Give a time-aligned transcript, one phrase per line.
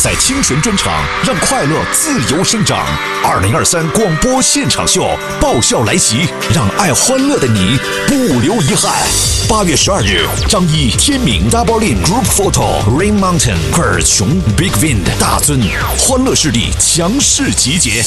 [0.00, 2.86] 在清泉专场让快乐自由生长。
[3.24, 5.04] 二零二三广播现场秀
[5.40, 7.76] 爆笑来袭，让爱欢乐的你
[8.06, 9.37] 不留遗憾。
[9.48, 15.58] 八月十二日，张一、天明、Double In Group Photo、Rain Mountain、科尔琼、Big Wind、大尊，
[15.96, 18.02] 欢乐势力强势集结。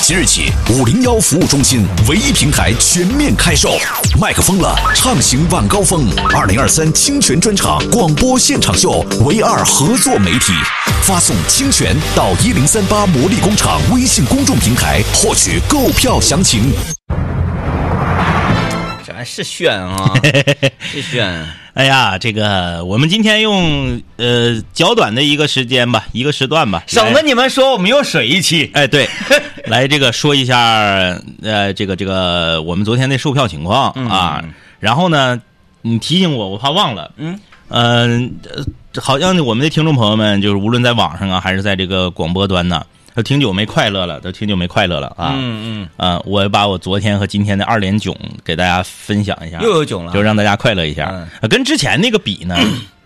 [0.00, 3.78] 即日起，五零幺服务中心唯一平台全面开售，
[4.18, 6.08] 麦克风了，畅行晚高峰。
[6.34, 10.54] 二零二三清泉专场广播现场秀唯二合作媒体，
[11.02, 16.72] 发送“清泉”到一零三八魔力工厂微信公众平台获取购票详情。
[19.24, 20.12] 是炫啊，
[20.80, 21.46] 是炫。
[21.74, 28.68] 哎呀，这个我们今天用呃较短的一个时间吧，一个时段吧，省得你们说我们又水一期。
[28.74, 29.08] 哎对，
[29.66, 34.42] 来这个说一下呃这个这个我们昨天的售票情况啊，
[34.80, 35.40] 然后呢
[35.82, 37.38] 你提醒我，我怕忘了，嗯
[37.68, 45.34] 嗯呃好像我们的听众朋友们就是无论在网上啊还是在这个广播端呢，都挺久没快乐了，都挺久没快乐了啊。
[45.36, 51.26] 嗯嗯啊，我把我昨天和今天的二连囧给大家分享一下，嗯，又有囧了，就让大家快乐一下。
[51.50, 52.56] 跟之前那个比呢，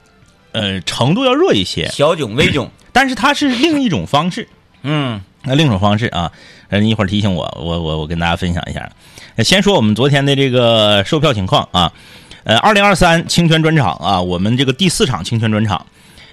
[0.53, 2.71] 呃，程度要弱一些，小囧、微囧。
[2.93, 4.47] 但是它是另一种方式，
[4.83, 6.31] 嗯那另一种方式啊。
[6.69, 8.91] 呃，你一会儿提醒我，我我我跟大家分享一下。
[9.37, 11.91] 呃先说我们昨天的这个售票情况啊，
[12.45, 15.87] 呃，二零二三清泉专场啊，我们这个第四场清泉专场，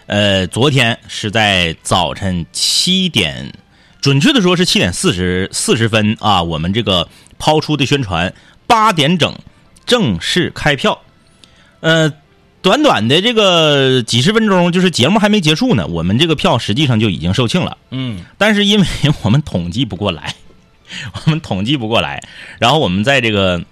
[0.08, 3.52] 呃，昨天是在早晨七点，
[4.02, 8.34] 准确的说是七点四十四十分啊，我们这个抛出的宣传，
[8.66, 9.36] 八点整
[9.86, 11.02] 正式开票。
[11.82, 12.14] 呃，
[12.62, 17.78] 短短的这个几十分钟，就是节目还没结束呢，我们这个票实际上就已经售罄了。
[17.92, 18.86] 嗯但是因为
[19.22, 20.36] 我们统计不过来，
[21.26, 22.22] 我们统计不过来，
[22.60, 23.64] 然后我们在这个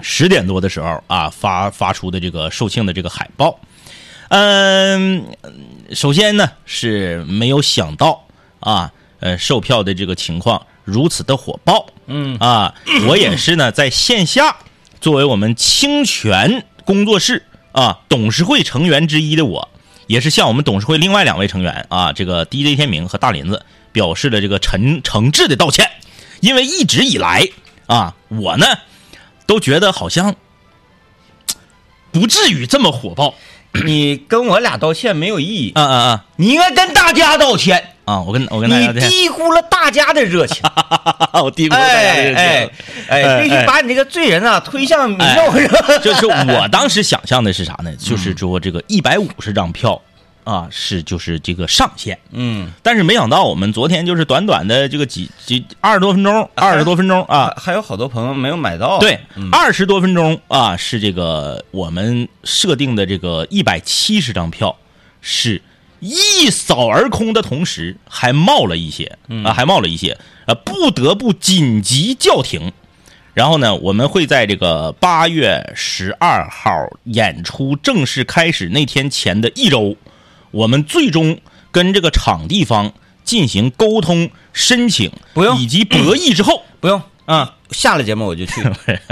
[0.00, 3.60] 十点多的时候啊发发出的这个售罄的这个海报，
[4.28, 5.26] 嗯，
[5.92, 8.26] 首先呢是没有想到
[8.60, 12.36] 啊，呃，售票的这个情况如此的火爆，嗯。
[12.38, 12.74] 啊，
[13.06, 14.56] 我也是呢在线下
[15.00, 19.68] 作为我们清泉工作室啊董事会成员之一的我，
[20.08, 25.88] 也是向我们董事会另外两位成员啊，这个 DJ 天明和大林子表示了这个诚诚挚的道歉，
[26.40, 27.48] 因为一直以来
[27.86, 28.66] 啊，我呢
[29.46, 30.34] 都觉得好像
[32.10, 33.36] 不至于这么火爆
[33.84, 36.24] 你跟我俩道歉没有意义，啊啊。
[36.36, 37.91] 你应该跟大家道歉。
[38.04, 38.20] 啊啊！
[38.20, 40.62] 我跟我跟大家你低估了大家的热情，
[41.42, 42.70] 我低估了大家的热情哎
[43.08, 45.98] 哎哎，必须把你这个罪人啊推向民哎众，是吧？
[45.98, 47.94] 就是我当时想象的是啥呢？
[47.96, 50.00] 就是说这个一百五十张票
[50.44, 52.18] 啊，是就是这个上限。
[52.32, 58.98] 嗯，但是没想到我们昨天就是短短的这个几几二十多分钟，二十多分钟啊，还还有好多朋友没有买到。
[58.98, 64.76] 对嗯，二十多分钟啊，是这个我们设定的这个一百七十张票
[65.20, 65.62] 是
[66.02, 72.72] 一扫而空的同时，还冒了一些啊，还冒了一些，啊，不得不紧急叫停。
[73.34, 76.70] 然后呢，我们会在这个八月十二号
[77.04, 79.96] 演出正式开始那天前的一周，
[80.50, 81.38] 我们最终
[81.70, 82.92] 跟这个场地方
[83.22, 85.56] 进行沟通、申请，不用。
[85.56, 87.00] 以及博弈之后，不用。
[87.24, 88.62] 啊，下了节目我就去，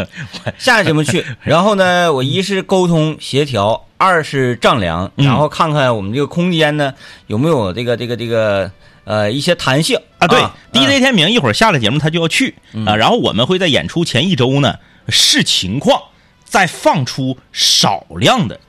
[0.59, 1.25] 下了节目去。
[1.43, 5.27] 然后呢，我一是沟通协调，二是丈量，嗯。
[5.27, 6.93] 然后看看我们这个空间呢
[7.27, 8.71] 有没有这个这个这个
[9.05, 9.99] 呃一些弹性。
[10.19, 10.51] 啊，对、嗯。
[10.73, 12.55] d j 天明一会儿下了节目他就要去、
[12.87, 14.75] 啊，然后我们会在演出前一周呢
[15.09, 16.01] 视情况
[16.45, 18.61] 再放出少量的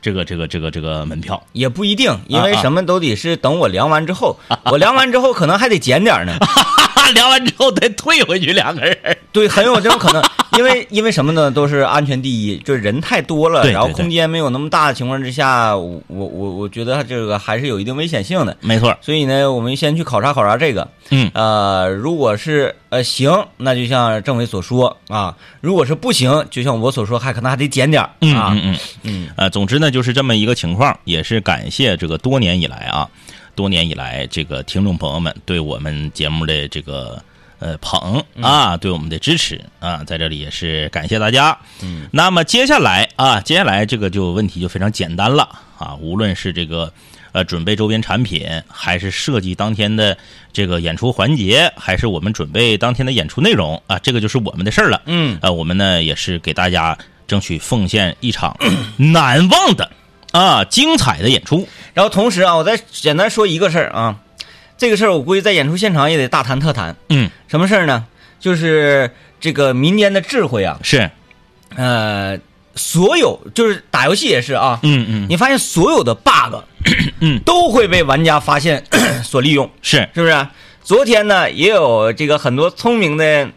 [0.00, 1.42] 这个这个这个这个门票。
[1.52, 4.38] 也不一定，因为什么都得是等我量完之后，
[4.70, 6.24] 我量完之后可能还得减点儿
[7.08, 7.14] 呢。
[7.14, 8.96] 聊完之后再退回去两个人。
[9.32, 10.22] 对，很有这种可能，
[10.58, 11.50] 因为因为什么呢？
[11.50, 18.56] 都是安全第一，就是人太多了，然后空间没有那么大的情况之下，我我我我觉得这个还是有一定危险性的。
[18.60, 20.88] 没错，所以呢，我们先去考察考察这个。
[21.10, 28.50] 嗯呃，如果是呃行，那就像政委所说啊；如果是不行，就像我所说，还可能还得减点儿嗯啊。
[28.52, 33.08] 嗯嗯嗯呃，总之呢，就是这么一个情况，也是感谢这个多年以来啊，
[33.58, 37.20] 多年以来这个听众朋友们对我们节目的这个
[37.58, 41.58] 呃捧啊，对我们的支持啊，在这里也是感谢大家。
[41.82, 45.42] 嗯，那么接下来啊，接下来这个就问题就非常简单了
[45.76, 46.92] 啊，无论是这个
[47.32, 50.16] 呃准备周边产品，还是设计当天的
[50.52, 55.02] 这个演出环节，还是我们准备当天的演出内容啊，这个就是我们的事儿了。
[55.06, 56.96] 嗯呃，我们呢也是给大家
[57.26, 58.56] 争取奉献一场
[58.96, 59.90] 难忘的
[60.32, 61.68] 啊精彩的演出。
[61.94, 64.16] 然后同时啊，我再简单说一个事儿啊，
[64.76, 66.94] 这个事儿我估计在演出现场也得大谈特谈。
[67.08, 68.06] 嗯，什么事儿呢？
[68.38, 69.10] 就是
[69.40, 71.10] 这个民间的智慧啊，是，
[71.74, 72.38] 呃，
[72.76, 75.26] 所有就是打游戏也是啊，嗯嗯。
[75.28, 76.62] 你发现所有的 bug，
[77.18, 77.40] 嗯。
[77.40, 78.84] 都会被玩家发现
[79.24, 80.46] 所利用，是，是不是？
[80.84, 83.50] 昨天呢，也有这个很多聪明的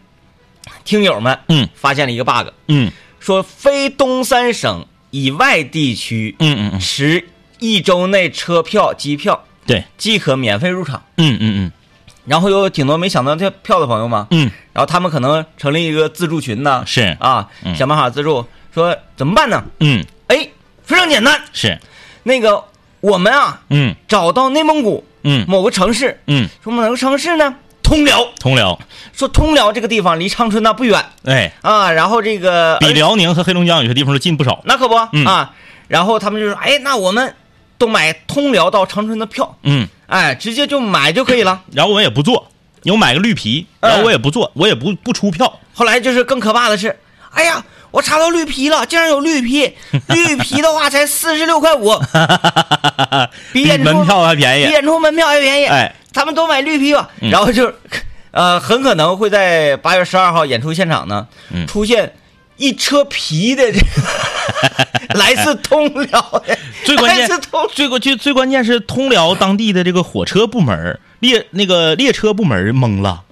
[0.84, 1.68] 听友们，嗯。
[1.74, 2.90] 发现了一个 bug，嗯。
[3.20, 7.28] 说非东三省以外地区嗯嗯嗯，持
[7.60, 11.04] 一周内车票、机票对，即可免费入场。
[11.18, 11.72] 嗯嗯嗯。
[12.24, 17.74] 然后有挺多没抢到这票的朋友嘛，嗯，然后他们可能成立一个自助群呐，是，啊，嗯。
[17.76, 18.44] 想办法自助，
[18.74, 19.62] 说怎么办呢？
[19.80, 20.04] 嗯。
[20.26, 20.48] 哎，
[20.84, 21.78] 非常简单，是，
[22.24, 22.64] 那个
[23.00, 23.94] 我们啊嗯。
[24.08, 25.44] 找到内蒙古嗯。
[25.46, 28.78] 某个城市，嗯，说某个城市呢通辽，通辽，
[29.12, 34.60] 说通辽这个地方离长春那不远哎，啊，然后这个比呃辽宁和黑龙江有些地方都近不少。
[34.64, 35.52] 那可不、嗯啊，
[35.88, 37.34] 然后他们就说，哎，那我们
[37.76, 41.62] 都买通辽到长春的票，嗯，哎，直接就买就可以了。
[41.72, 42.48] 然后我也不坐，
[42.84, 45.60] 我买个绿皮，然后我也不坐，我也不不出票。
[45.74, 46.96] 后来就是更可怕的是，
[47.32, 49.72] 哎呀，我查到绿皮了，竟然有绿皮，
[50.08, 51.92] 绿皮的话才四十六块五，
[53.52, 54.66] 比演出门票还便宜。
[54.66, 55.66] 比演出门票还便宜。
[55.66, 57.30] 哎，他们都买绿皮吧，嗯。
[57.30, 57.72] 然后就，
[58.32, 61.66] 呃，很可能会在八月十二号演出现场呢，嗯。
[61.66, 62.14] 出现
[62.56, 63.86] 一车皮的这个
[65.18, 73.24] 来自通辽的， 最关键来自通最关最最关键是通辽当地的这个火车部门列那个列车部门懵了，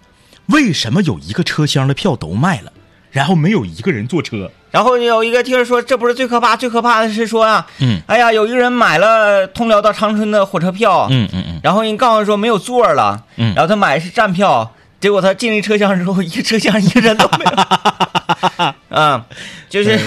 [0.47, 2.73] 为什么有一个车厢的票都卖了，
[3.11, 4.51] 然后没有一个人坐车？
[4.71, 8.01] 然后有一个听人说，这不是最可怕，最可怕的是说啊，嗯。
[8.07, 13.55] 哎呀，有一个人买了通辽到长春的火车票，嗯嗯嗯，然后人告诉说没有座了，嗯。
[13.55, 19.25] 然后他买的是站票，结果他进了车厢之后，一个车厢一个人都没有， 啊，
[19.69, 19.99] 就是，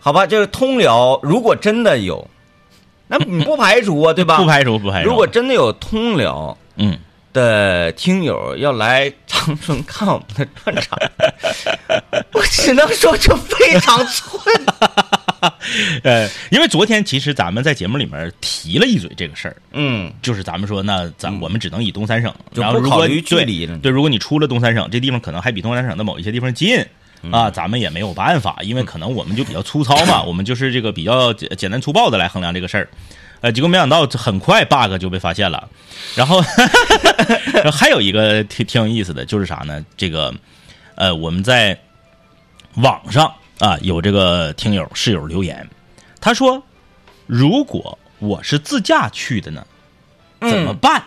[0.00, 2.26] 好吧，就是通辽，如果真的有，
[3.08, 4.38] 那你不排除啊，对吧？
[4.40, 5.08] 不排除不排除。
[5.10, 6.96] 如果真的有通辽嗯，
[7.36, 10.98] 的听友要来长春看我们的专场，
[12.32, 14.42] 我只能说就非常寸。
[16.02, 26.78] 呃，因为昨天其实咱们在节目里面提了一嘴这个事儿，嗯，就是咱们说，那咱我们只能以东三省，然后如果不考虑距离对对，如果你出了东三省，这地方可能还比东三省的某一些地方近。
[27.22, 32.88] 嗯啊，咱们也没有办法，因为可能我们就比较粗糙嘛， 我们就是这个比较简简单粗暴的来衡量这个事儿，
[33.46, 35.68] 呃，结果没想到很快 bug 就被发现了，
[36.16, 36.42] 然后
[37.54, 39.86] 然后还有一个挺挺有意思的，就是啥呢？
[39.96, 40.34] 这个
[40.96, 41.78] 呃，我们在
[42.74, 45.70] 网上啊有这个听友室友留言，
[46.20, 46.60] 他说，
[47.28, 49.64] 如果我是自驾去的呢，
[50.40, 51.04] 怎么办？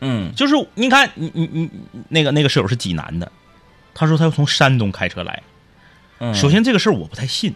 [0.00, 1.70] 嗯就是你看，你你你
[2.08, 3.30] 那个那个室友是济南的，
[3.92, 5.42] 他说他要从山东开车来。
[6.20, 7.54] 嗯，首先这个事儿我不太信，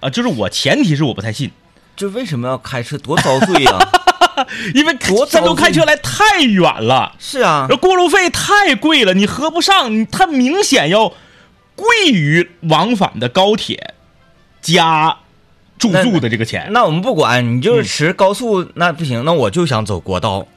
[0.00, 1.50] 啊，就是我前提是我不太信，
[1.96, 3.78] 就为什么要开车，多遭罪呀、
[4.74, 7.68] 因为多山东开车来太远了，是啊。
[7.80, 11.12] 过路费太贵了，你合不上，你它明显要
[11.76, 13.94] 贵于往返的高铁
[14.60, 15.18] 加
[15.78, 16.68] 住宿的这个钱。
[16.70, 20.46] 那我们不管，你嗯就是持高速、那不行，那我就想走国道。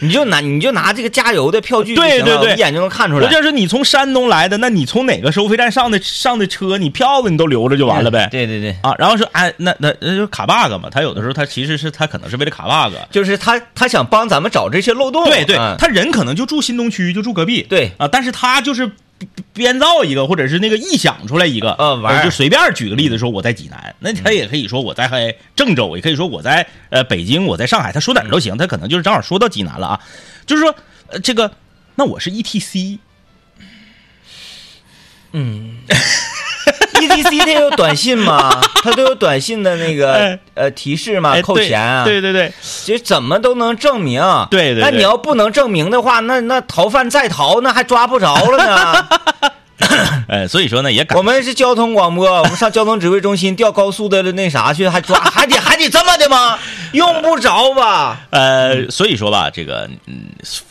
[0.00, 3.26] 你就拿你就拿这个加油的票据对对对一眼就能看出来。
[3.26, 8.28] 我就是你从山东来的，那你从哪个收费站上的上的车，你票子你都留着就完了呗。
[8.30, 15.24] 对对对，啊，然后说，哎，那那那就卡 bug 嘛，他有的时候他其实是他可能是为了卡 bug，就是他他想帮咱们找这些漏洞。
[15.24, 22.24] 对对，嗯他人可能就住新东区，就住隔壁，对啊，但是他就是编编造一个，或者是那个臆想出来一个，呃玩儿。
[22.24, 30.00] 就随便举个例子说我在济南，那他也可以说我在郑州，也可以说我在呃北京，我在上海，他说哪儿都行，他可能就是正好说到济南了啊，
[30.44, 30.74] 就是说
[31.08, 31.50] 呃这个，
[31.94, 32.30] 那我是
[36.96, 38.60] ETC，，ETC 它有短信吗？
[38.82, 41.32] 它都有短信的那个哎呃提示吗？
[41.34, 42.04] 哎扣钱啊？
[42.04, 44.22] 对对对对，其实怎么都能证明。
[44.50, 49.06] 对对对那你要不能证明的话，那那逃犯再逃，那还抓不着了呢。
[50.28, 56.58] 哎，所以说呢也感我们是交通广播，我们上交通指挥中心调高速的那啥去，还抓，还得还得这么的吗？
[56.92, 58.20] 用不着吧？
[58.30, 60.24] 呃，所以说吧，这个嗯，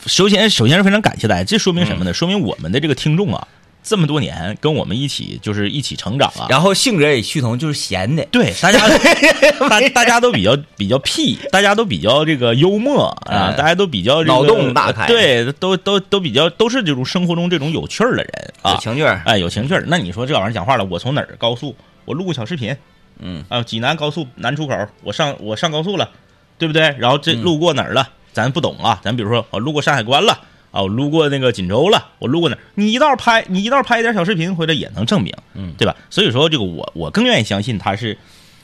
[0.06, 2.12] 首先首先是非常感谢大家，这说明什么呢？
[2.12, 3.46] 说明我们的这个听众啊，
[3.88, 6.46] 这么多年跟我们一起就是一起成长啊。
[6.50, 8.24] 然后性格也趋同，就是闲的。
[8.32, 8.80] 对，大家
[9.70, 19.84] 大大家都比较比较屁，大家都比较这个幽默啊，哎大家都比较这个脑洞大开对，都都都比较都是这种生活中这种有趣儿的人啊有，情趣儿，哎，有情趣儿。
[19.86, 22.76] 那你说这玩意儿讲话了，我从哪儿高速，我录个小视频，
[23.20, 24.74] 嗯啊，济南高速南出口，
[25.04, 26.10] 我上我上高速了，
[26.58, 26.92] 对不对？
[26.98, 30.36] 然后这路过哪儿了，咱不懂啊，咱比如说我路过山海关了。
[30.70, 32.58] 啊，我路过那个锦州了，我路过那儿？
[32.74, 35.96] 你一道拍，你一道拍一点小视频回来也能证明，嗯对吧？
[36.10, 38.16] 所以说，这个我我更愿意相信他是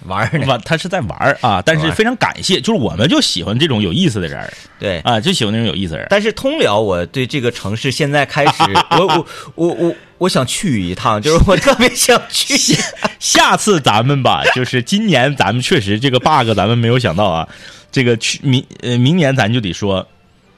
[0.05, 0.47] 玩儿呢。
[0.47, 1.63] 玩，他是在玩儿啊。
[1.65, 6.07] 但是非常感谢，就是我们就喜欢这种有意思的人儿对，啊，就喜欢那种有意思的人。
[6.11, 8.63] 但是通辽，我对这个城市现在开始，
[8.99, 12.77] 我我我我我想去一趟，就是我特别想去。
[13.19, 17.49] 下次咱们吧，就是今年咱们确实这个 bug 咱们没有想到啊。
[17.93, 20.09] 这个去明呃明年咱就得说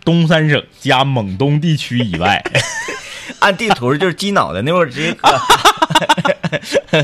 [0.05, 2.43] 东三省加蒙东地区以外，
[3.41, 5.17] 按地图就是鸡脑袋那会儿直接
[6.59, 6.99] 搁。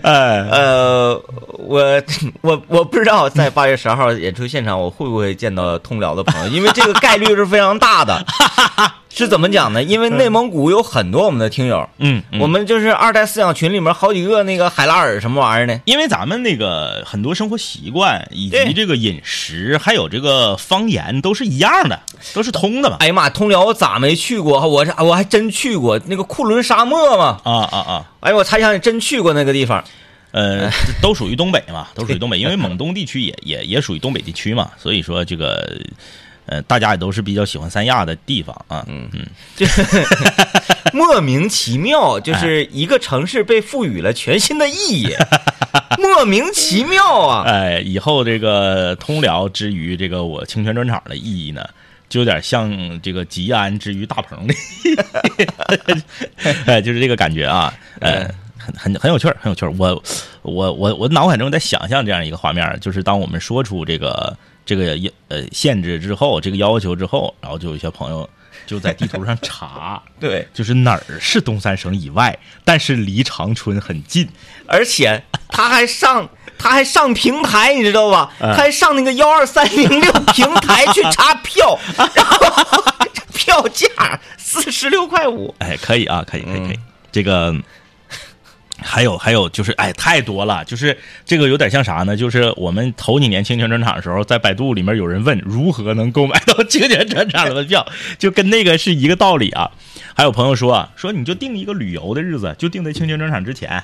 [0.02, 1.20] 哎，呃，
[1.58, 2.02] 我
[2.42, 8.24] 我我不知道在八月十二号演出现场我会不会见到通辽的朋友，因为这个概率是非常大的。
[9.16, 9.80] 是怎么讲呢？
[9.80, 15.80] 因为内蒙古有很多我们的听友，嗯，嗯我们就是二代饲养群里面好几个那个海拉尔什么玩意儿呢。
[15.84, 22.00] 因为咱们那个很多生活习惯以及这个饮食，还有这个方言都是一样的，
[22.34, 22.96] 都是通的嘛。
[22.98, 24.66] 哎呀妈，通辽我咋没去过？
[24.66, 27.38] 我这我还真去过那个库伦沙漠嘛。
[27.44, 28.04] 啊啊啊！
[28.18, 29.84] 哎呦，我才想起真去过那个地方。
[30.32, 30.68] 呃，
[31.00, 35.80] 都属于东北嘛， 都属于东北，因为蒙东地区也 也也属于东北地区嘛，所以说这个
[36.46, 38.84] 呃，大家也都是比较喜欢三亚的地方啊。
[38.88, 39.24] 嗯嗯，
[40.92, 45.08] 莫名其妙，就是一个城市被赋予了全新的意义，
[45.98, 47.44] 莫名其妙啊！
[47.46, 51.64] 哎，以后这个通辽之于这个我清泉专场的意义呢，
[52.08, 54.54] 就有点像这个吉安之于大鹏的，
[56.66, 58.28] 哎，就是这个感觉啊，呃。
[58.64, 59.72] 很很很有趣儿，很有趣儿。
[59.76, 60.02] 我
[60.42, 68.28] 我我我脑海中在想象这样一个画面，就是当我们说出这个这个要呃限制之后，这个要求之后，然后就有一些朋友
[68.66, 74.28] 就在地图上查， 对，就是哪儿是东三省以外，但是离长春很近。
[74.66, 78.32] 而且他还上他还上平台，你知道吧？
[78.40, 82.84] 嗯他还上那个幺二三零六平台去查票， 然后
[83.34, 83.88] 票价
[84.38, 85.54] 四十六块五。
[85.58, 86.76] 哎，可以啊，可以，可以，可以。
[86.76, 86.82] 嗯
[87.14, 87.54] 这个
[88.80, 90.64] 还有还有就是，哎，太多了。
[90.64, 92.16] 就是这个有点像啥呢？
[92.16, 97.86] 就是我们头几年清泉专场的时候，在百度里面有人问如何能购买到 清泉专场的门票，
[98.18, 99.70] 就跟那个是一个道理啊。
[100.16, 103.82] 还有朋友说啊，说你就定一个旅游的日子，就定在清泉专场之前，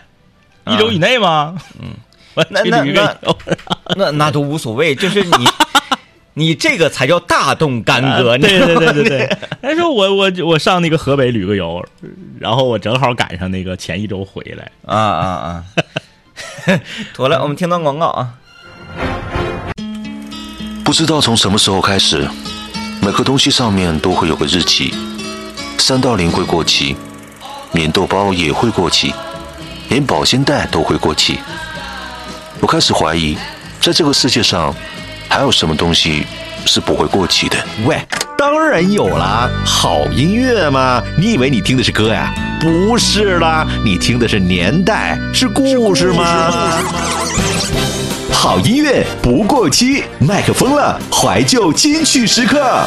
[0.67, 1.57] 一周以内吗？
[1.81, 1.91] 嗯，
[2.51, 3.17] 那那那
[3.97, 5.47] 那那都无所谓，就是你
[6.41, 8.39] 你这个才叫大动干戈。
[8.39, 9.39] 对对对对对。
[9.61, 11.85] 他 说我我我上那个河北旅个游，
[12.39, 14.71] 然后我正好赶上那个前一周回来。
[14.87, 15.65] 啊啊啊！
[17.13, 18.35] 妥了，我们听段广告啊。
[20.83, 22.27] 不知道从什么时候开始，
[23.03, 24.95] 每个东西上面都会有个日期，
[25.77, 26.97] 三道零会过期，
[27.71, 29.13] 免豆包也会过期，
[29.91, 31.39] 连保鲜袋都会过期。
[32.61, 33.37] 我开始怀疑，
[33.81, 34.75] 在这个世界上，
[35.31, 36.27] 还有什么东西
[36.67, 37.57] 是不会过期的？
[37.87, 37.97] 喂，
[38.37, 41.01] 当然有啦，好音乐嘛！
[41.17, 42.35] 你以为你听的是歌呀？
[42.61, 46.83] 不是啦，你听的是年代，是故事吗？
[48.33, 52.85] 好音乐不过期，麦克风了，怀旧金曲时刻。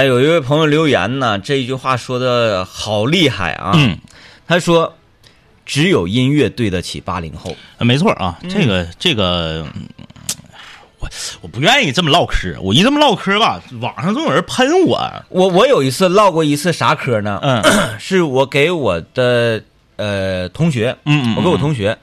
[0.00, 3.72] 哎，有一位朋友留言呢，这一句话说的好厉害啊！
[3.74, 3.98] 嗯，
[4.48, 4.94] 他说
[5.66, 7.54] ：“只有音乐对得起八零后。
[7.76, 9.86] 呃没错啊，这个这个，嗯
[11.00, 11.08] 我
[11.42, 14.98] 我不愿意这么唠嗑，我一这么唠嗑吧，网上总有人喷我。
[15.28, 17.38] 我”我有一次唠过一次啥嗑呢？
[17.42, 17.62] 嗯
[18.00, 19.62] 是我给我的
[19.96, 21.98] 呃同学，嗯嗯我给我同学，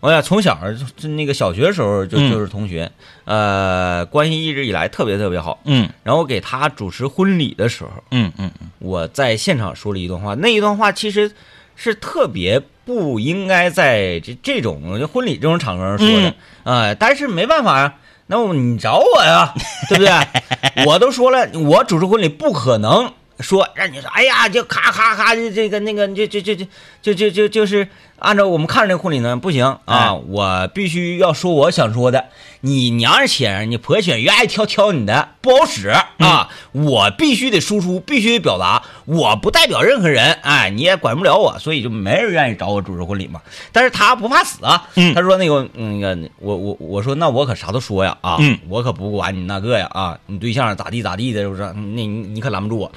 [0.00, 0.58] 我俩从小
[0.96, 2.90] 就那个小学时候就嗯就是同学，
[3.24, 5.60] 呃，关系一直以来特别特别好。
[5.64, 11.30] 嗯然后我给他主持婚礼的时候，嗯嗯我在现场说了一段话，那一段话其实
[11.76, 16.34] 是特别不应该在这这种婚礼这种场合上说的，
[16.64, 17.94] 啊、但是没办法呀、
[18.26, 19.52] 那我你找我呀，
[19.88, 20.10] 对不对？
[20.86, 26.66] 我都说了，我主持婚礼不可能说让你说，哎呀，就咔咔咔，这这个那个，就就就就
[27.02, 32.26] 就就就就是按照我们看这个婚礼呢，不行啊，哎我必须要说我想说的。
[32.62, 36.50] 你娘且你婆且愿意挑挑你的，不好使啊！
[36.72, 43.40] 我必须得输出，必须得表达，我不代表任何人，哎，你也管不了我，所以就没人愿意找我主持婚礼嘛。
[43.72, 51.62] 但是他不怕死啊，嗯他说那个那个我我我说那我可啥都说呀啊，嗯我可不管你那个呀啊，你对象咋地咋地的，是不是？
[51.62, 52.92] 那你你可拦不住我。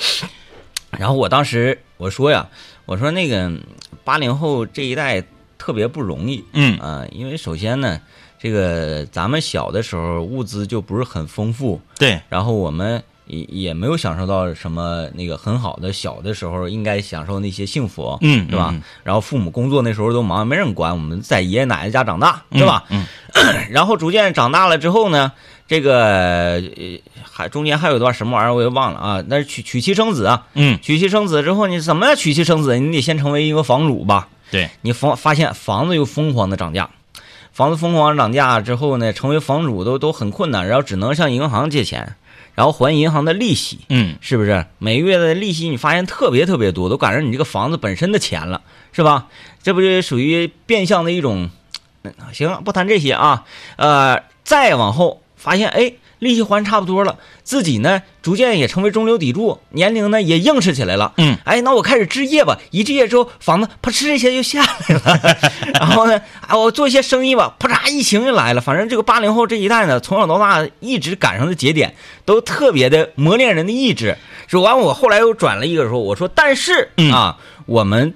[0.92, 2.48] 然后我当时我说呀，
[2.86, 3.52] 我说那个
[4.04, 5.24] 八零后这一代
[5.58, 8.02] 特别不容易，嗯啊，因为首先呢，
[8.44, 18.76] 这个咱们小的时候物资就不是很丰富，对，然后我们也也没有享受到什么那个很好的小的时候应该享受那些幸福，嗯是吧？
[19.06, 22.84] 然后父母工作那时候都忙，没人管，我们在爷爷奶奶家长大，对吧？
[22.90, 23.06] 嗯
[23.72, 25.32] 然后逐渐长大了之后呢，
[25.66, 32.78] 这个呃还中间还有一段什么玩意儿我也忘了啊，那是娶娶妻生子啊，嗯，娶妻生子之后，你怎么样娶妻生子？
[32.78, 34.28] 你得先成为一个房主吧？
[34.52, 36.90] 对，你房发现房子又疯狂的涨价，
[37.54, 42.16] 房子疯狂涨价之后呢，成为房主都都很困难，然后只能向银行借钱，
[42.56, 44.66] 然后还银行的利息，嗯是不是？
[44.80, 48.62] 每个月的利息你发现特别特别多，都赶上你这个房子本身的钱了，
[48.92, 49.28] 是吧？
[49.62, 51.50] 这不就属于变相的一种，
[52.02, 55.94] 嗯行，不谈这些啊，呃，再往后发现，哎。
[56.24, 61.14] 利息还差不多了，自己呢逐渐也成为中流砥柱，年龄呢也硬实起来了。
[61.18, 62.58] 嗯，哎，那我开始置业吧。
[62.72, 65.40] 一置业之后，房子啪哧一下就下来了。
[65.80, 68.62] 然后呢，啊，我做一些生意吧，啪嚓，疫情就来了。
[68.62, 71.94] 反正这个八零后这一代呢，从小到大一直赶上的节点，
[72.26, 74.18] 都特别的磨练人的意志。
[74.48, 78.14] 说完，我后来又转了一个说，我说，但是嗯啊，我们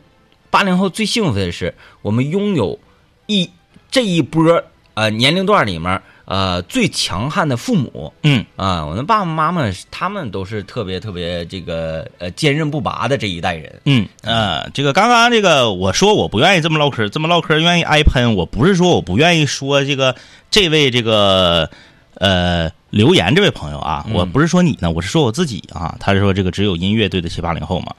[0.49, 2.79] 八零后最幸福的是，我们拥有
[3.25, 3.49] 一
[3.91, 8.13] 这一波呃年龄段里面呃最强悍的父母。
[8.21, 13.81] 嗯啊，我的爸爸妈妈他们都是特别特别这个呃坚韧不拔的这一代人。
[13.85, 20.15] 嗯呃，这个刚刚这个我说我不愿意这么唠嗑，这么唠嗑愿意挨喷，我不是说我不愿意说这个
[20.51, 21.69] 这位这个
[22.15, 25.95] 呃留言这位朋友啊，我不是说你呢，我是说我自己啊。
[25.99, 27.93] 他是说这个只有音乐对得起八零后嘛。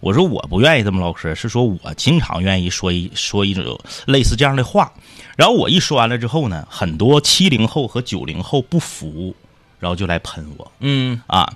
[0.00, 4.92] 我说我不愿意这么唠嗑，是说我经常愿意说一说一种类似这样的话。
[5.36, 9.34] 然后我一说完了之后呢，很多七零后和九零后不服，
[9.80, 10.72] 然后就来喷我。
[10.80, 11.52] 嗯啊，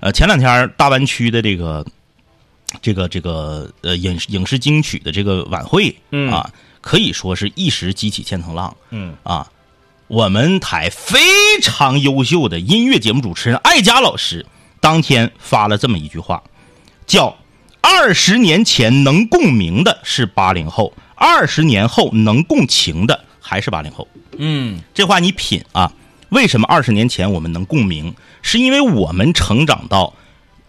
[0.00, 1.86] 呃，前两天大湾区的这个
[2.80, 9.48] 这个这个呃影影视金曲的这个晚会，嗯啊，可以说是一时激起千层浪嗯啊。
[10.08, 11.18] 我们台非
[11.62, 14.44] 常优秀的音乐节目主持人艾佳老师
[14.78, 16.42] 当天发了这么一句话，
[17.06, 17.38] 叫
[17.80, 24.08] “二十年前能共鸣的是八零后，二十年后能共情的还是八零后”。
[24.36, 25.92] 嗯这话你品啊，
[26.30, 28.14] 为什么二十年前我们能共鸣？
[28.42, 30.14] 是因为我们成长到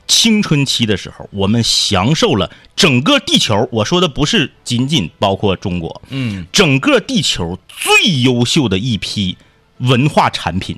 [0.07, 3.67] 青春期的时候，我们享受了整个地球。
[3.71, 9.35] 我说的不是仅仅包括中国，嗯整个地球最优秀的一批
[9.79, 10.77] 文化产品，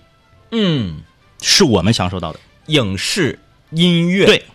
[0.52, 1.02] 嗯，
[1.42, 2.40] 是我们享受到的。
[2.68, 3.38] 影视
[3.72, 4.46] 音乐对，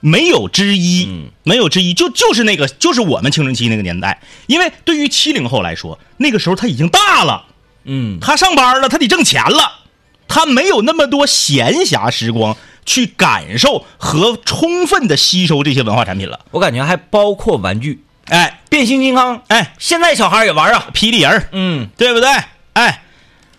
[0.00, 4.20] 没有之一，嗯没有之一，就就是那个，就是我们青春期那个年代。
[4.46, 7.44] 因为对于七零后来说，那个时候他已经大了，
[7.84, 9.80] 嗯，他上班了，他得挣钱了，
[10.26, 16.40] 他没有那么多闲暇时光去感受和充分的吸收这些文化产品了。
[16.50, 20.88] 我感觉还包括玩具，哎变形金刚，哎，现在小孩也玩啊。
[20.94, 22.28] 霹雳人，嗯对不对？
[22.72, 23.02] 哎，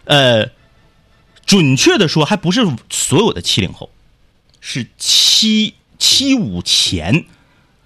[0.06, 0.50] 呃，
[1.46, 3.90] 准确的说，还不是所有的七零后，
[4.60, 7.26] 是七七五前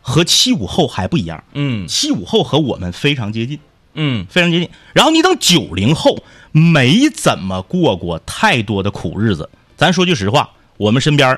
[0.02, 1.44] 和七五后还不一样。
[1.54, 3.60] 嗯七五后和我们非常接近，
[3.94, 4.70] 嗯非常接近。
[4.94, 6.24] 然后你等九零后，
[6.54, 9.50] 没怎么过过太多的苦日子。
[9.76, 11.38] 咱说句实话，我们身边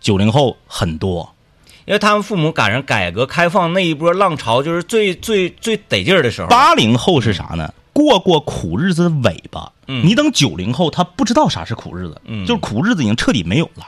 [0.00, 1.34] 九零后很多，
[1.84, 6.48] 因为他们父母赶上改革开放那一波浪潮，就是最最最得劲儿的时候。
[6.48, 7.74] 八零后是啥呢？
[7.92, 9.70] 过过苦日子的尾巴。
[9.86, 13.86] 嗯你等九零后，他不知道啥是苦日子，嗯就是苦日子已经彻底没有了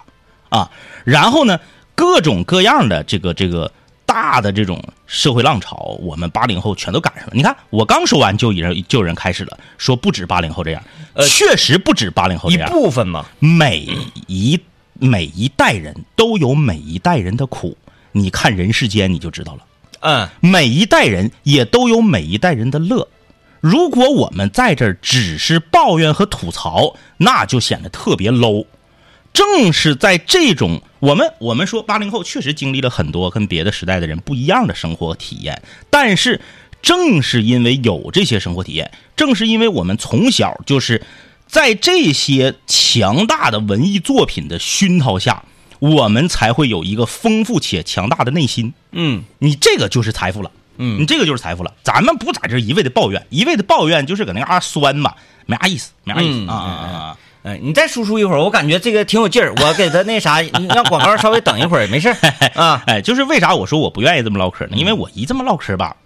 [0.51, 0.71] 啊。
[1.05, 1.59] 然后呢，
[1.95, 3.73] 各种各样的这个这个
[4.05, 7.33] 大的这种社会浪潮，我们八零后全都赶上了。
[7.33, 10.83] 你看，我刚说完就有人就有人开始了，说不止八零后这样，
[11.15, 13.89] 呃确实不止八零后一这样，部分嘛，每
[14.27, 14.61] 一
[14.95, 17.77] 每一代人都有每一代人的苦。
[18.13, 19.61] 你看人世间，你就知道了。
[20.01, 23.07] 嗯，每一代人也都有每一代人的乐。
[23.61, 28.67] 如果我们在这儿只是抱怨和吐槽，那就显得特别 low。
[29.33, 36.41] 正是在这种我们我们说八零后确实经历了很多跟别的时代的人不一样的生活体验，但是
[36.83, 41.03] 正是因为有这些生活体验，正是因为我们从小就是
[41.47, 45.45] 在这些强大的文艺作品的熏陶下，
[45.79, 48.73] 我们才会有一个丰富且强大的内心。
[48.93, 51.73] 嗯你这个就是财富了，嗯你这个就是财富了。
[51.83, 55.15] 咱们不在这儿一味的抱怨，一味的抱怨就是搁那嘎酸嘛，
[55.47, 57.19] 没啥意思，没啥意思、嗯啊啊啊啊！
[57.19, 57.30] 嗯，
[57.61, 59.53] 你再输出一会儿，我感觉这个挺有劲儿。
[59.63, 62.17] 我给他那啥， 让广告稍微等一会儿，没事儿
[62.55, 62.83] 啊。
[62.87, 64.73] 哎，就是为啥我说我不愿意这么唠嗑呢？
[64.77, 65.97] 因为我一这么唠嗑吧，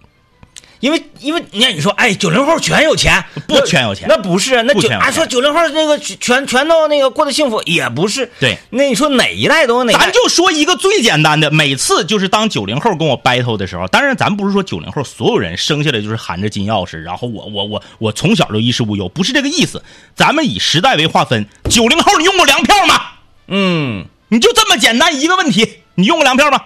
[0.85, 8.31] 因为因为你看你说，哎，九零后全有钱，不全有钱那不是那九啊，说九零后那个全全都那个过得幸福，也不是。
[8.39, 10.01] 对，那你说哪一代都有哪一代？
[10.01, 19.83] 咱就说一个最简单的，每次就是当九零后跟我 battle 的时候，当然咱不是说九零后所有人生下来就是含着金钥匙，然后我我我我从小就衣食无忧，不是这个意思。
[20.15, 23.01] 咱们以时代为划分，九零后你用过粮票吗？
[23.47, 26.61] 嗯你就这么简单一个问题，你用过粮票吗？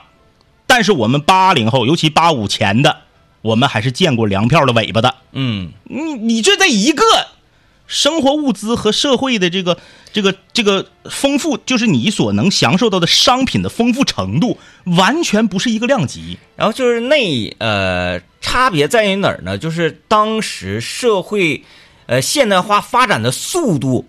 [0.68, 3.02] 但是我们八零后，尤其八五前的，
[3.42, 5.16] 我们还是见过粮票的尾巴的。
[5.32, 7.04] 嗯你你这在一个
[7.88, 9.78] 生活物资和社会的这个
[10.14, 16.38] 这个这个丰富，就是你所能享受到的商品的丰富程度，完全不是一个量级。
[16.56, 19.58] 然后就是那呃，差别在于哪儿呢？
[19.58, 21.64] 就是当时社会
[22.06, 24.06] 呃现代化发展的速度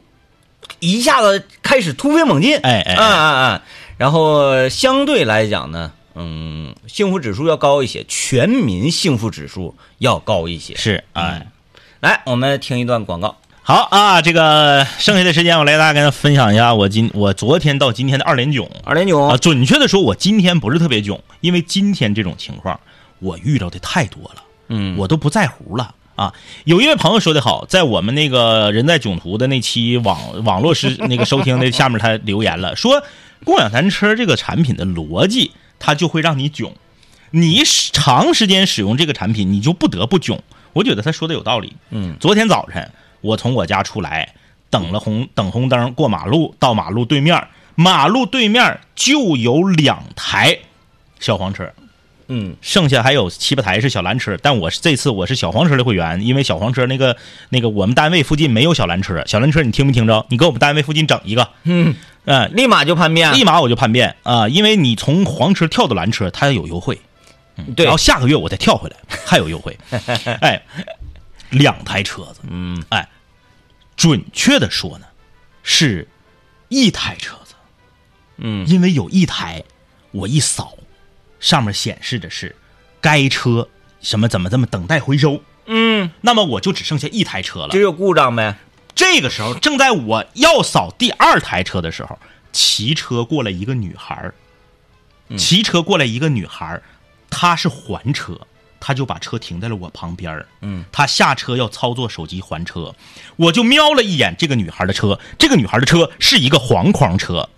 [0.79, 3.61] 一下子开始突飞猛进，哎哎哎嗯嗯嗯，
[3.97, 10.77] 然后相对来讲呢，嗯，幸福指数要高一些，全民幸福指数要高一些。
[10.77, 11.47] 是，哎，
[12.01, 13.37] 来，我们听一段广告。
[13.63, 18.69] 好啊，这个剩下的时间我来大家跟大家分享一下我今我昨天到今天的二连囧。
[18.85, 22.81] 二连囧啊，准确的说，我今天不是特别囧，因为今天这种情况
[23.21, 26.35] 我遇到的太多了，嗯我都不在乎了啊。
[26.65, 33.05] 有一位朋友说的好，在我们那个人在囧途的那期网 网络是那个收听的下面，他留言了，说
[33.45, 36.73] 共享单车这个产品的逻辑，它就会让你囧，
[37.33, 40.41] 你长时间使用这个产品，你就不得不囧。
[40.73, 41.75] 我觉得他说的有道理。
[41.91, 42.89] 嗯，昨天早晨
[43.21, 44.35] 我从我家出来，
[44.71, 50.59] 等了红等红灯过马路，到马路对面，马路对面就有两台
[51.19, 51.73] 小黄车，
[52.29, 54.37] 嗯剩下还有七八台是小蓝车。
[54.41, 57.17] 但我是这次我是小黄车的会员，因为小黄车那个
[57.49, 60.25] 那个我们单位附近没有小蓝车，小蓝车你听没听着？
[60.29, 63.33] 你给我们单位附近整一个，嗯，嗯、立马就叛变。
[63.33, 67.01] 立马我就叛变啊、因为你从黄车跳到蓝车，它有优惠。
[67.77, 69.77] 对然后下个月我再跳回来，还有优惠。
[70.41, 70.63] 哎，
[71.51, 73.07] 两台车子，嗯，哎，
[73.97, 75.05] 准确的说呢，
[75.63, 76.09] 是
[76.71, 77.53] 一台车子，
[78.39, 79.63] 嗯因为有一台，
[80.13, 80.79] 我一扫，
[81.39, 82.57] 上面显示的是
[82.99, 83.69] 该车
[84.01, 87.81] 什么怎么怎么等待回收，嗯，那么我就只剩下一台车了就。
[87.81, 88.57] 有故障呗。
[88.95, 92.19] 这个时候，正在我要扫第二台车的时候，
[92.53, 94.35] 骑车过来一个女孩儿。
[95.37, 96.83] 骑车过来一个女孩儿
[97.31, 98.41] 她是还车，
[98.81, 100.47] 她就把车停在了我旁边儿。
[100.61, 102.95] 嗯，她下车要操作手机还车，
[103.37, 107.49] 我就瞄了一眼这个女孩的车，这个女孩的车是一个黄框车。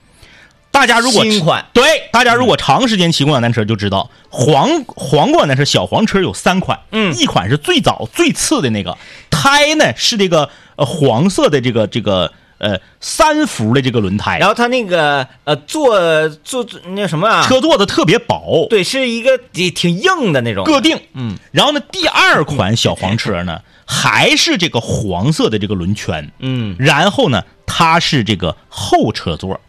[0.73, 1.65] 大家如果新款。
[1.73, 7.15] 对大家如果长时间骑共享单车就知道，黄黄共享单车小黄车有三款，嗯。
[7.17, 8.99] 一款是最早最次的那个，
[9.31, 20.65] 胎呢是这个呃黄色的这个这个呃三伏的这个轮胎，然后它那个呃坐坐坐那什么啊，车座子特别薄，对，是一个挺挺硬的那种。
[20.65, 20.99] 个定。
[21.13, 26.75] 嗯，然后呢，第二款小黄车呢， 还是这个黄色的这个轮圈，嗯。
[26.79, 29.61] 然后呢，它是这个后车座，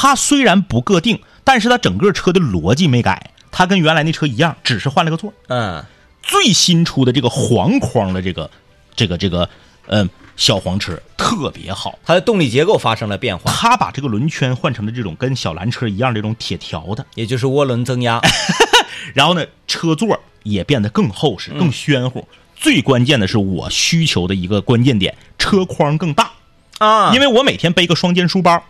[0.00, 5.34] 它虽然不个定，但是它整个车的逻辑没改，它跟原来那车一样，只是换了个座。
[5.48, 5.84] 嗯
[6.22, 8.48] 最新出的这个黄框的这个
[8.94, 9.48] 这个这个
[9.88, 18.20] 嗯、小黄车特别好，它的动力结构发生了变化，它把这个轮圈换成了这种跟小蓝车一样这种铁条的，也就是涡轮增压。
[19.14, 22.28] 然后呢，车座也变得更厚实、更暄乎。
[22.54, 26.30] 最关键的是我需求的一个关键点，车筐更大。
[26.78, 28.62] 啊，因为我每天背个双肩书包，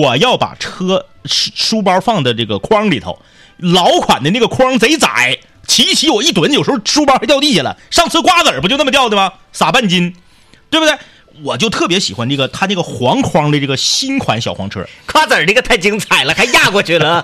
[0.00, 3.20] 我要把车书书包放在这个筐里头。
[3.58, 7.76] 老款的那个筐贼窄，骑一骑我一蹲，有时候书包还掉地下了。
[7.90, 9.32] 上次瓜子儿不就那么掉的吗？
[9.52, 10.14] 撒半斤，
[10.70, 10.96] 对不对？
[11.42, 17.22] 我就特别喜欢这个他这个黄框的这个新款小黄车，瓜子儿这个太精彩了，还压过去了。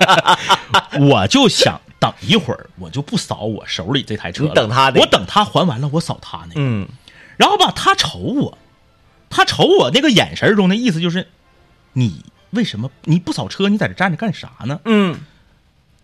[1.01, 6.55] 我就想等一会儿，我就不扫我手里这台车等他的我等他还完了，我扫他那个。
[6.57, 6.89] 嗯，
[7.37, 8.59] 然后吧，他瞅我，
[9.31, 11.29] 他瞅我那个眼神中的意思就是，
[11.93, 12.25] 你
[12.55, 12.91] 为什么？
[13.05, 14.81] 你不扫车，你在这站着干啥呢？
[14.85, 15.17] 嗯，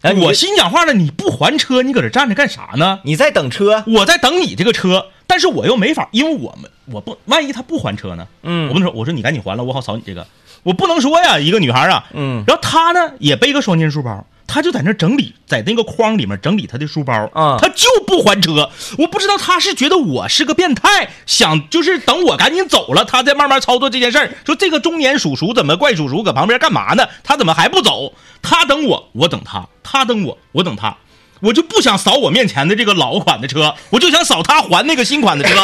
[0.02, 3.00] 哎我就心讲话了，你不还车，你搁这站着干啥呢？
[3.04, 8.26] 你在等车，我在等你这个车，但是我又没法，因为我们我不，万一他不还车呢？
[8.42, 8.68] 嗯。
[8.68, 10.26] 我不能说，我说你赶紧还了，我好扫你这个，
[10.62, 12.42] 我不能说呀，一个女孩啊，嗯。
[12.46, 24.34] 然后她呢也背个双肩书包，她就在那整理，在那个筐里面整理他的书包，啊他就不还车，我不知道他是觉得我是个变态，想就是等我赶紧走了，他再慢慢操作这件事儿。
[24.44, 27.06] 说这个中年叔叔怎么怪叔叔搁旁边干嘛呢？
[27.22, 28.12] 他怎么还不走？
[28.42, 30.96] 他等我，我等他，他等我，我等他。
[31.42, 35.54] 我就不想扫我面前的这个老款的车，我就想扫他还那个新款的车，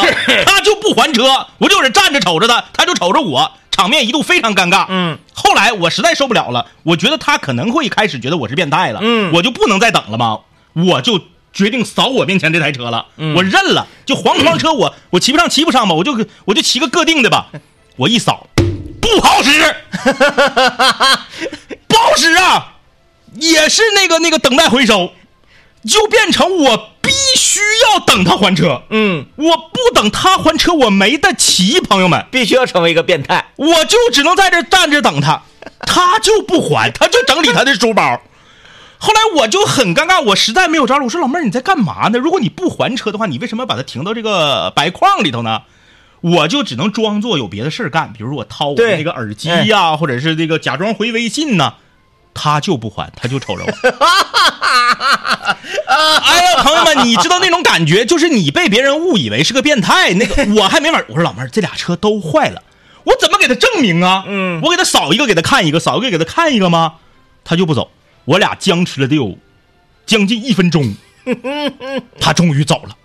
[0.45, 4.87] 他就不还车，我就在这站着瞅着他，他就瞅着我，场面一度非常尴尬。
[4.89, 9.31] 嗯，后来我实在受不了了，我觉得他可能会开始觉得我是变态了，嗯。
[9.33, 10.39] 我就不能再等了吗？
[10.73, 11.21] 我就
[11.53, 13.35] 决定扫我面前这台车了，嗯。
[13.35, 17.49] 我认了，就黄框车我我骑不上骑不上吧，我就我就骑个个定的吧，
[17.97, 18.47] 我一扫
[18.99, 19.75] 不好使，
[21.87, 22.77] 不好使啊，
[23.35, 25.13] 也是那个那个等待回收，
[25.85, 26.96] 就变成我必
[27.35, 32.25] 须要等他还车，嗯，我不等他还车我没得骑，朋友们。
[32.31, 33.51] 必须要成为一个变态。
[33.55, 35.41] 我就只能在这站着等他，
[35.85, 38.21] 他就不还，他就整理他的书包。
[38.99, 41.03] 后来我就很尴尬，我实在没有招了。
[41.03, 42.17] 我说老妹儿你在干嘛呢？
[42.17, 45.61] 如果你不还车的话，你为什么要把它停到这个白框里头呢？
[46.21, 51.75] 我就只能装作有别的事儿干，比如说我掏我的那个耳机呀、或者是这个假装回微信呐。
[52.37, 53.71] 他就不还，他就瞅着我。
[56.21, 61.01] 哎呀，朋友们，你知道那种感觉，就是你被别人误以为是个变态，那个我还没法。
[61.07, 62.61] 我说老妹儿，这俩车都坏了，
[63.03, 64.23] 我怎么给他证明啊？
[64.27, 66.93] 嗯我给他扫一个，给他看一个，扫一个给他看一个吗？
[67.43, 67.89] 他就不走，
[68.25, 69.37] 我俩僵持了得有
[70.05, 70.95] 将近一分钟，
[72.21, 72.95] 他终于走了。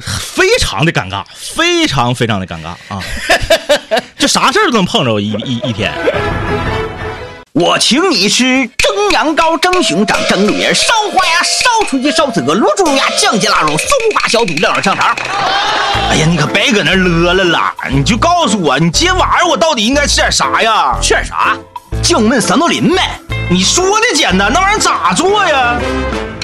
[0.00, 3.02] 非常的尴尬，非常非常的尴尬啊！
[4.16, 5.92] 这啥事儿都能碰着一一一天。
[7.52, 8.44] 我请你吃
[8.76, 15.16] 蒸羊羔、蒸熊掌、蒸鹿眼、烧花鸭、烧雏鸡、烧子鹅、卤猪肉鸭、酱鸡腊肉、松花小肚、料酒香肠。
[16.10, 17.74] 哎呀，你可别搁那乐了啦！
[17.90, 20.96] 你就告诉我，你今天晚上我到底应该吃点啥呀？
[21.02, 21.56] 吃点啥？
[22.02, 23.18] 酱焖三道鳞呗。
[23.50, 25.80] 你说的简单，那玩意儿咋做呀？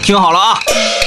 [0.05, 0.59] 听好了啊，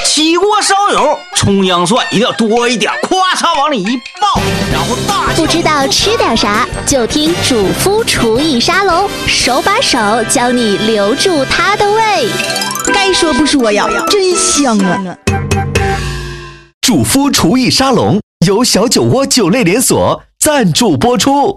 [0.04, 4.42] 起锅烧油，葱姜蒜一定要多一点，咵嚓往里一爆，
[4.74, 10.00] 然后大不知道吃点啥，就听主夫厨艺沙龙，手把手
[10.32, 12.28] 教你留住它的胃。
[12.92, 15.16] 该说不说呀，真香啊！
[16.82, 21.56] 主夫厨艺沙龙由小酒窝酒类连锁赞助播出。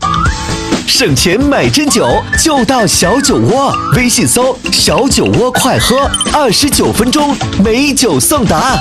[0.90, 2.04] 省钱买真酒
[2.36, 8.76] 就到小酒窝，微信搜“小酒窝快喝”，二十九分钟美酒送达。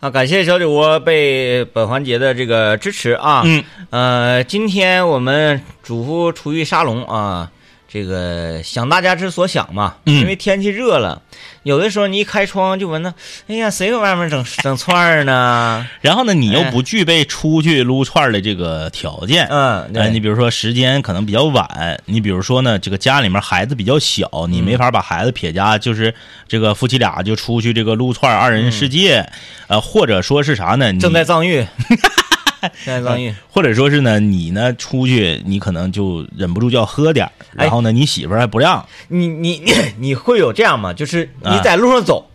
[0.00, 3.42] 啊，感谢小酒窝被本环节的这个支持啊。
[3.44, 7.50] 嗯，呃，今天我们主妇厨艺沙龙啊，
[7.92, 11.20] 这个想大家之所想嘛，嗯因为天气热了，
[11.64, 13.12] 有的时候你一开窗就闻到，
[13.48, 15.84] 哎呀，谁搁外面整 整串儿呢？
[16.00, 26.14] 然后呢，你又哎不具备出去撸串儿的这个条件，嗯对呃，你比如说时间可能比较晚，你比如说呢，这个家里面孩子比较小，你没法把孩子撇家，就是
[26.46, 29.28] 这个夫妻俩就出去这个撸串儿二人世界，
[29.66, 30.92] 呃，或者说是啥呢？
[30.92, 31.66] 你正在藏玉，
[32.60, 33.34] 正在藏玉。
[33.50, 40.92] 或者说是呢，你呢出去，你可能就忍不住就要喝点然后呢，你媳妇儿还不让，你你你 你会有这样吗？
[40.92, 42.30] 就是你啊在路上走，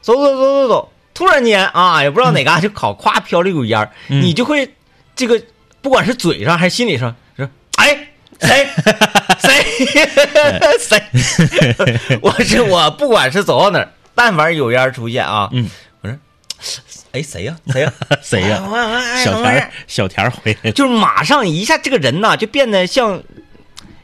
[0.00, 4.74] 走走走走走，突然间啊，也不知道哪嘎就烤，咵飘了一股烟你就会
[5.14, 5.42] 这个
[5.80, 8.08] 不管是嘴上还是心理上说哎，
[8.40, 8.66] 谁？
[9.38, 9.64] 谁？
[10.78, 12.18] 谁？
[12.22, 15.68] 我是我，不管是走到哪儿，但凡有烟出现啊，嗯，
[16.02, 16.16] 我说，
[17.12, 17.56] 哎，谁呀？
[17.72, 17.92] 谁呀？
[18.22, 18.62] 谁呀
[19.22, 23.22] 小田儿小田儿回来了，就是马上一下，这个人呐就变得像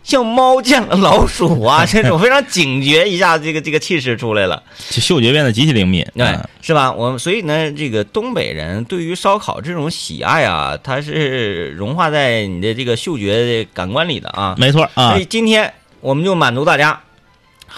[0.04, 6.06] 像猫见了老鼠啊，这种非常警觉，一下这个这个气势出来了， 就嗅觉变得极其灵敏。
[6.14, 6.92] 对嗯，是吧？
[6.92, 14.54] 我们所以呢，这个东北人对于烧烤这种喜爱啊，它是融化在你的这个嗅觉感官里的啊。
[14.58, 17.00] 没错啊所以，今天我们就满足大家。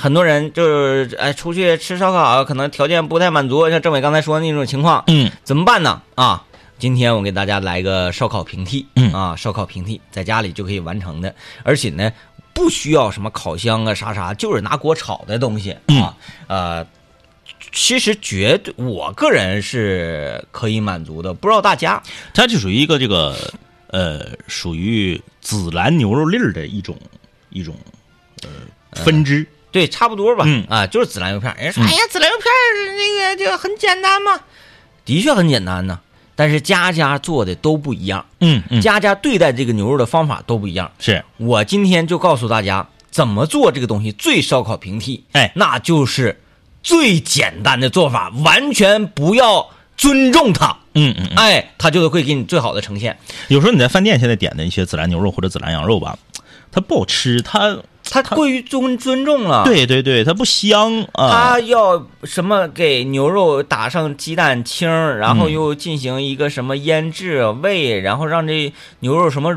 [0.00, 6.00] 很多人就是哎出去吃烧烤，可能条件不太满足，像政委刚才说的那种情况，嗯，怎么办呢？
[6.14, 6.42] 啊，
[6.78, 9.12] 今天我给大家来个烧烤平替，嗯。
[9.12, 11.34] 啊，烧烤平替在家里就可以完成的，
[11.64, 12.10] 而且呢，
[12.54, 15.76] 不需要什么烤箱啊啥啥，就是拿锅炒的东西。
[15.88, 16.00] 嗯。
[16.00, 16.86] 啊，呃，
[17.70, 23.36] 其实绝对我个人是可以满足的，不知道大家，它就属于一个这个
[23.88, 26.96] 呃，属于紫兰牛肉粒儿的一种
[27.50, 27.76] 一种
[28.42, 29.46] 呃分支。
[29.72, 31.54] 对，差不多吧，嗯啊，就是孜然肉片。
[31.56, 34.40] 人家说，嗯哎呀，孜然肉片那个就很简单嘛，
[35.04, 35.98] 的确很简单呐，
[36.34, 40.90] 但是家家做的都不一样，嗯嗯，家家对待这个牛肉的方法都不一样。
[40.98, 46.40] 是我今天就告诉大家怎么做这个东西最烧烤平替，哎那就是
[46.82, 51.36] 最简单的做法，完全不要尊重它，嗯嗯嗯。
[51.36, 53.18] 哎，它就会给你最好的呈现。
[53.48, 56.18] 有时候你在饭店现在点的一些孜然牛肉或者孜然羊肉吧，
[56.72, 57.76] 它不好吃，它
[58.10, 61.30] 它过于尊尊重了，，对对对，它不香啊。
[61.30, 69.56] 它要什么给牛肉打上鸡蛋清儿，然后嗯又进行一个什么腌制味，然后让这牛肉什么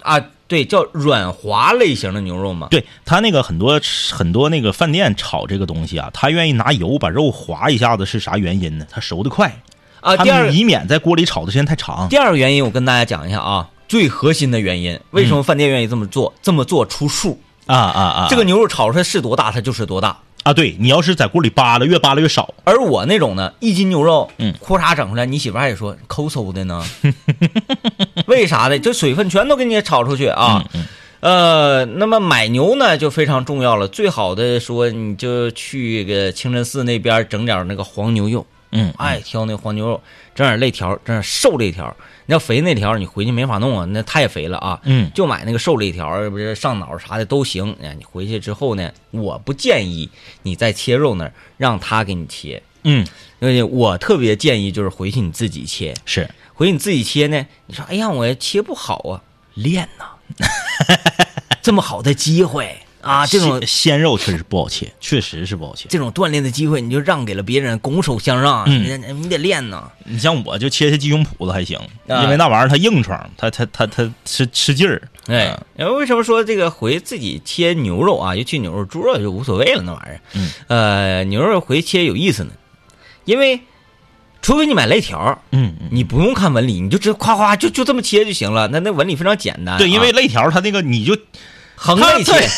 [0.00, 2.68] 啊，对，叫软滑类型的牛肉嘛。
[2.70, 8.86] 对他那个很多很多那个饭店炒这个东西啊，他愿意拿油把肉滑一下子，是啥原因呢？
[8.90, 9.54] 它熟的快
[10.00, 12.08] 啊，第二们以免在锅里炒的时间太长。
[12.08, 16.32] 第二个原因，我跟大家讲一下啊，最核心的原因，为什么饭店愿意这么做？
[16.42, 17.40] 这么做出数，
[17.74, 18.26] 啊啊啊！
[18.28, 20.18] 这个牛肉炒出来是多大，它就是多大。
[20.42, 22.52] 啊，对你要是在锅里扒拉，越扒拉越少。
[22.64, 26.84] 而我那种呢，一斤牛肉，嗯裤衩整出来，你媳妇还得说抠搜的呢，
[28.26, 28.78] 为啥呢？
[28.78, 30.64] 这水分全都给你炒出去啊。
[30.74, 30.84] 嗯
[31.20, 40.00] 呃，那么买牛呢就非常重要了，最好的说你就去个清真寺那边整点那个黄牛肉，嗯，爱，挑那黄牛肉，
[40.34, 41.94] 整点肋条，整点瘦肋条。
[42.26, 44.80] 你要肥那条，你回去没法弄啊，那太肥了啊。
[44.84, 47.76] 嗯就买那个瘦肋条，不是上脑啥的都行。
[47.82, 50.08] 哎，你回去之后呢，我不建议
[50.42, 53.06] 你在切肉那儿让他给你切，嗯，
[53.40, 55.94] 因为我特别建议就是回去你自己切。
[56.04, 59.22] 是回去你自己切呢，你说哎呀，我切不好啊，
[59.54, 60.04] 练呐，
[61.62, 65.86] 这么好的机会啊，这种鲜鲜肉确实不好切，确实是不好切。
[65.90, 69.90] 这种锻炼的机会，你就让给了别人，拱手相让，嗯你得你得练呢。
[70.04, 71.78] 你像我就切切鸡胸脯子还行，
[72.08, 75.02] 啊因为那玩意儿它硬闯，它它它它吃吃劲儿。
[75.26, 80.20] 哎啊，然后为什么说这个回自己切牛肉啊，尤其牛肉、猪肉就无所谓了，那玩意儿。
[80.34, 82.50] 嗯，呃，牛肉回切有意思呢，
[83.24, 83.60] 因为
[84.40, 88.66] 除非你买肋条，嗯嗯，你不用看纹理，你就直接夸夸就就这么切就行了。
[88.68, 89.78] 那那纹理非常简单啊。
[89.78, 91.16] 对，因为肋条它那个你就
[91.82, 92.48] 横着切，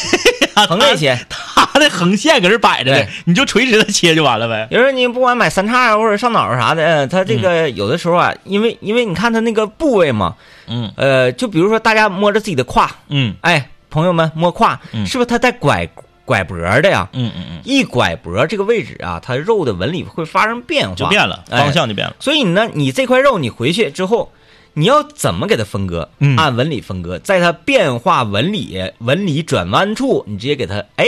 [0.68, 1.18] 横着切。
[1.54, 4.68] 它的横线搁这摆着呢，你就垂直的切就完了呗。
[4.70, 10.36] 有时候你不管买三叉啊或者上脑啥的，呃它这个有的时候啊，因为因为你看它那个部位嘛，
[10.68, 15.88] 嗯呃，就比如说大家摸着自己的胯，嗯哎，朋友们摸胯，嗯是不是它带拐
[16.24, 17.08] 拐脖的呀？
[17.12, 22.14] 嗯嗯嗯，一拐脖这个位置啊，它肉的纹理会发生变化，就变了，哎方向就变了。
[22.20, 24.30] 所以呢，你这块肉你回去之后，
[24.74, 26.08] 你要怎么给它分割？
[26.18, 31.06] 嗯按纹理分割，在它变化纹理纹理转弯处，你直接给它哎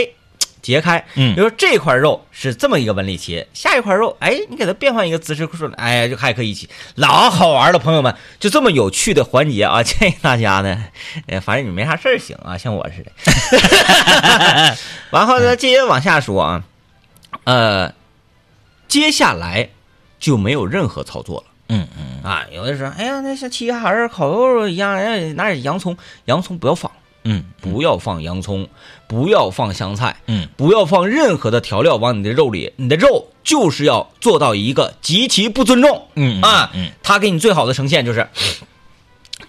[0.61, 1.05] 截开。
[1.15, 10.85] 嗯比如说这块肉是这么一个纹理切，下一块肉哎，你给它变换一个姿势，说哎就还可以一起，老好玩了，朋友们，就这么有趣的环节啊， 建议大家呢，
[11.27, 13.11] 呃，反正你没啥事儿行啊，像我似的。
[15.11, 16.63] 完后呢，接着往下说啊，
[17.43, 17.93] 呃，
[18.87, 19.69] 接下来
[20.19, 21.46] 就没有任何操作了。
[21.69, 26.91] 嗯嗯啊，有的时候，哎呀，那像齐齐哈尔烤肉肉一样，哎，拿点洋葱，洋葱不要放，
[27.23, 28.67] 嗯不要放洋葱，
[29.07, 38.27] 不要放香菜，嗯，不要放任何的调料往你的肉里，你的肉就是要做到一个极其不尊重，嗯啊，嗯他给你最好的呈现就是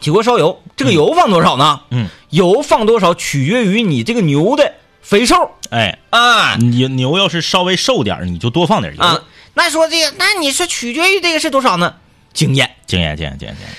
[0.00, 1.80] 起锅烧油，这个油放多少呢？
[1.90, 9.02] 嗯，油放多少取决于你这个牛的肥瘦哎，啊你牛要是稍微瘦点，你就多放点油。
[9.02, 9.22] 啊。
[9.54, 11.94] 那说这个，那你说取决于这个是多少呢？
[12.38, 12.70] 经验。
[12.86, 13.74] 经验经验经验经验，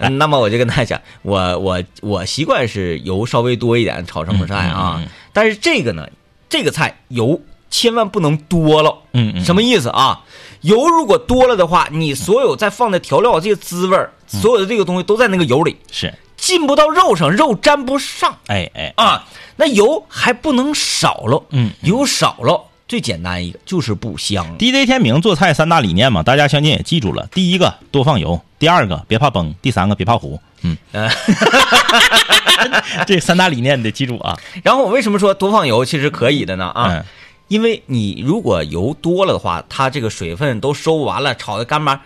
[0.00, 0.18] 嗯。
[0.18, 6.08] 那么我就跟大家讲，我我我习惯是油稍微多一点炒什么菜啊，嗯嗯嗯但是这个呢，
[6.48, 7.40] 这个菜油
[7.70, 8.98] 千万不能多了。
[9.12, 9.44] 嗯嗯。
[9.44, 10.24] 什么意思啊？
[10.62, 13.96] 油如果多了的话，你所有再放的调料这个滋味
[14.26, 18.36] 所有的这个东西都在那个油里，是，进不到肉上，肉沾不上。
[18.48, 19.24] 哎哎，啊。
[19.56, 21.70] 那油还不能少了，嗯。
[21.82, 22.60] 油少了，
[22.94, 24.46] 最简单一个就是不香。
[24.56, 27.26] DJ 天明做菜三大理念嘛，大家相信也记住了。
[27.32, 30.40] 第一个多放油，第二个别怕崩，第三个别怕糊。
[30.62, 31.10] 嗯，呃
[33.04, 34.38] 这三大理念你得记住啊。
[34.62, 36.66] 然后我为什么说多放油其实可以的呢？
[36.66, 37.04] 啊，嗯
[37.48, 42.00] 因为你如果油多了的话，它这个水分都收完了，炒的干巴，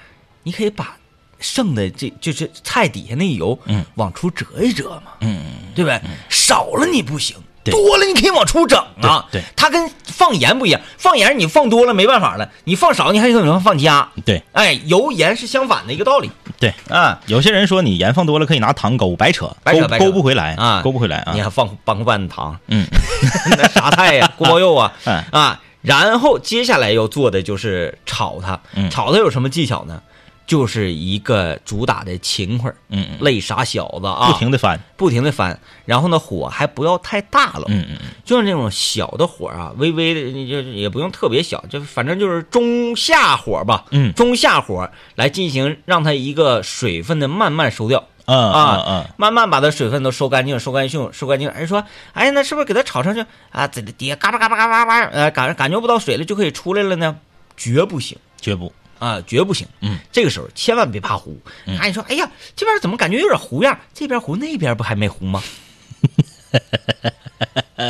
[0.44, 0.96] 你可以把
[1.38, 5.38] 剩的这就是菜底下那油，嗯，往出折一折嘛，嗯，
[5.74, 6.00] 对不对？
[6.30, 9.24] 少了你不行，对多了你可以往出整啊。
[9.30, 14.08] 对对它跟放盐不一样，放盐你放多了没办法了，你放少你还可能放加。
[14.24, 17.18] 对哎，油盐是相反的一个道理对，啊。
[17.26, 21.40] 有些人说你盐放多了可以拿糖勾，白扯，勾勾不回来啊，勾不回来啊你。
[21.40, 22.86] 还放半个半糖，嗯，
[23.56, 24.30] 那啥菜呀？
[24.36, 28.58] 锅包肉啊，嗯啊，然后接下来要做的就是炒它。
[28.74, 30.00] 嗯炒它有什么技巧呢？
[30.48, 48.02] 就是一个主打的勤快儿，嗯嗯累傻小子啊，不停的翻，不停的翻，然后呢火还不要太大了，嗯嗯嗯，就是那种小的火啊，微微的，就也不用特别小，就反正就是中下火吧，嗯中下火来进行让它一个水分的慢慢收掉。
[48.24, 51.48] 嗯啊嗯嗯，慢慢把它水分都收干净，收干净，收干净。
[51.48, 51.82] 哎，说，
[52.12, 53.66] 哎，那是不是给它炒上去啊？
[53.66, 57.16] 这里底下嘎巴嘎巴嘎巴嘎巴，呃，感感觉不到水了就可以出来了呢？
[57.56, 59.66] 绝不行绝不，啊，绝不行。
[59.80, 61.38] 嗯，这个时候千万别怕糊。
[61.66, 63.78] 嗯哎，你说，哎呀，这边怎么感觉有点糊样？
[63.94, 65.42] 这边糊，那边不还没糊吗？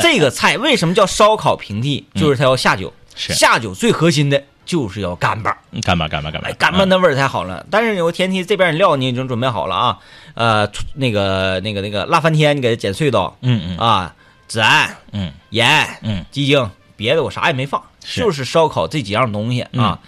[0.03, 2.07] 这个菜为什么叫烧烤平替？
[2.15, 5.57] 就是它要下酒，嗯是下酒最核心的就是要干巴。
[5.83, 7.65] 干巴干巴干巴哎，，干巴那味儿才好了。
[7.71, 9.99] 但是有个前提，这边料你已经准备好了啊，
[10.35, 14.15] 呃，那个那个那个辣翻天，你给它剪碎刀，嗯嗯啊，
[14.49, 19.99] 孜然、嗯盐、嗯鸡精，别的我啥也没放，是就是烧烤这几样东西嗯啊。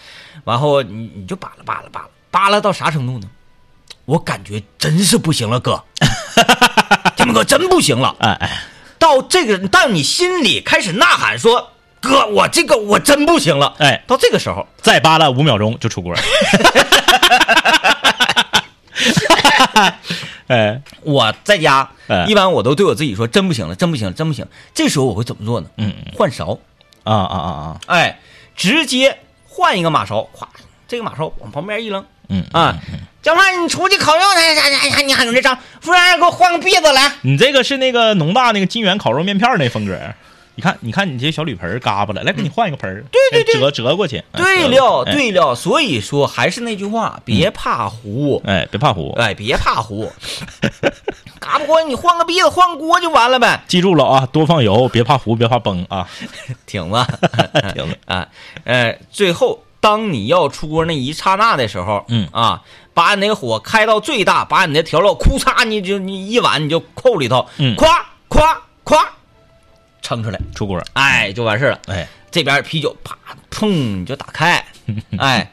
[0.44, 3.28] 然后你你就扒拉扒拉扒拉扒拉到啥程度呢？
[4.06, 5.84] 我感觉真是不行了，哥，
[7.16, 8.16] 天明哥真不行了。
[8.18, 8.62] 哎哎，
[8.98, 11.70] 到这个，到你心里开始呐喊说
[12.00, 16.12] ：“哥，我这个我真不行了。”哎到这个时候，再扒拉五秒钟就出锅。
[20.48, 25.68] 哎，我在家哎一般我都对我自己说：“真不行了，真不行了，真不行了。”这时候我会怎么做呢？
[25.76, 26.58] 嗯嗯换勺，
[27.04, 28.18] 啊啊啊啊，哎，
[28.56, 29.20] 直接
[29.60, 30.46] 换一个马勺，咵，
[30.88, 32.74] 这个马勺往旁边一扔嗯啊。
[33.22, 34.38] 小胖，你出去烤肉去？
[34.38, 35.54] 哎哎哎，你还有这张？
[35.82, 37.12] 服务员给我换个篦子来。
[37.20, 40.00] 你这个是那个农大那个金源烤肉面片那风格。
[40.60, 44.18] 你看，你看你这小铝盆儿嘎巴了，来给你换一个盆儿，对对折折过去。
[44.32, 48.42] 哎对了，哎对了，所以说还是那句话，别怕糊。
[48.44, 50.12] 哎，别怕糊，哎，别怕糊，
[51.40, 53.62] 嘎巴锅你换个篦子，换锅就完了呗。
[53.66, 56.06] 记住了啊，多放油，别怕糊，别怕崩啊。
[56.66, 57.06] 挺子，
[57.72, 58.28] 挺子啊，
[58.64, 62.60] 呃，最后当你要出锅那一刹那的时候，嗯啊，
[62.92, 67.88] 把你那个火开到最大，把你的调料库嚓，你就你一碗你就扣里头，嗯咵
[68.28, 69.02] 咵咵，
[70.02, 71.78] 盛出来，出锅，哎，就完事儿了。
[71.86, 73.16] 哎，这边啤酒啪
[73.50, 74.64] 砰就打开，
[75.18, 75.50] 哎，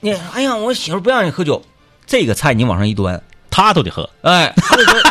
[0.00, 1.62] 你哎呀，我媳妇不让你喝酒，
[2.06, 4.08] 这个菜你往上一端，他都得喝。
[4.22, 4.52] 哎，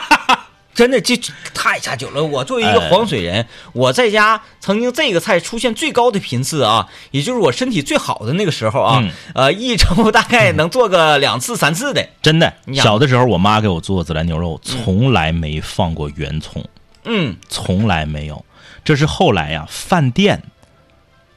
[0.74, 2.24] 真的这这太下酒了。
[2.24, 12.08] 我作为一个哎黄水人，我在家曾经这个菜出现最高的频次啊，也就是我身体最好的那个时候啊，嗯呃，一周大概能做个两次三次的。
[12.22, 16.64] 真的，小的时候我妈给我做孜然牛肉，从来没放过圆葱，
[17.10, 18.45] 嗯，从来没有。
[18.84, 20.41] 这是后来呀，饭店，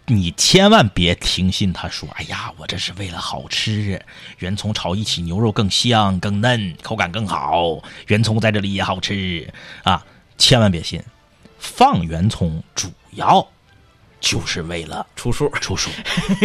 [0.06, 4.00] 你千万别听信他说，哎呀，我这是为了好吃，
[4.38, 9.50] 圆葱炒一起牛肉更香更嫩，口感更好，圆葱在这里也好吃
[9.82, 10.04] 啊，
[10.36, 11.02] 千万别信。
[11.58, 13.46] 放圆葱主要
[14.20, 15.48] 就是为了出数。
[15.60, 15.90] 出数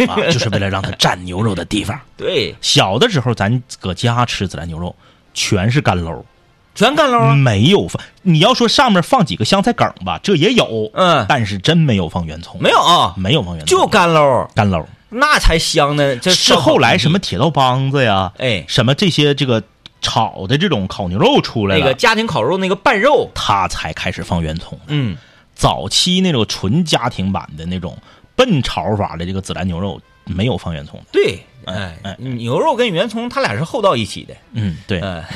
[0.08, 2.00] 啊， 就是为了让它蘸牛肉的地方。
[2.16, 4.94] 对，小的时候，咱搁家吃孜然牛肉，
[5.34, 6.24] 全是干搂，
[6.78, 7.34] 全干捞啊。
[7.34, 8.00] 没有放。
[8.22, 14.86] 你要说上面放几个香菜梗吧，这也有，嗯但是真没有放圆葱，没有啊，没有放圆葱，就干捞，干搂。
[15.10, 16.16] 那才香呢。
[16.16, 19.62] 这是后来什么铁道帮子呀，哎什么这些这个
[20.00, 24.78] 炒的这种烤牛肉出来了，那个家庭烤肉那个拌肉，他才开始放圆葱。
[24.86, 25.16] 嗯，
[25.54, 27.96] 早期那种纯家庭版的那种
[28.36, 31.02] 笨炒法的这个孜然牛肉没有放圆葱。
[31.10, 34.34] 对，哎哎，牛肉跟圆葱它俩是厚到一起的。
[34.52, 35.00] 嗯，对。
[35.00, 35.24] 嗯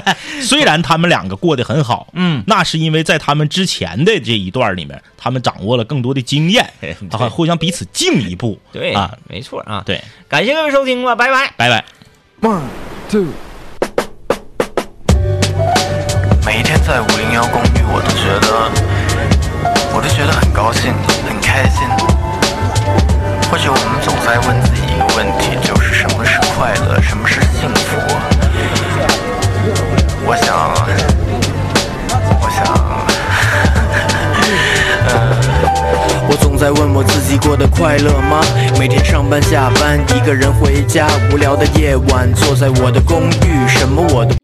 [0.42, 8.58] 虽然他们两个过得很好，嗯那是因为在他们之前的这一段里面，他们掌握了更多的经验 对，他还互相彼此进一步。
[8.72, 9.82] 对啊，没错啊。
[9.84, 11.52] 对，感谢各位收听吧，拜拜。
[11.56, 11.84] 拜拜。
[12.40, 12.62] One,
[13.10, 13.26] two.
[16.44, 18.68] 每一天在五零幺公寓，我都觉得
[19.94, 20.92] 我都觉得很高兴，
[21.28, 21.86] 很开心。
[23.48, 27.40] 或许我们总在问自己一个问题，就是什么是快乐，什么是？
[30.24, 30.72] 我想，
[32.40, 32.64] 我想，
[36.28, 38.40] 我总在问我自己过得快乐吗？
[38.78, 44.34] 每天上班下班，一个人回家，无聊的夜晚，坐在我的公寓，什么我都